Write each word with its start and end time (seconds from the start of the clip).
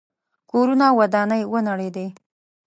کورونه 0.51 0.85
او 0.91 0.95
ودانۍ 1.01 1.41
ونړېدې. 1.51 2.07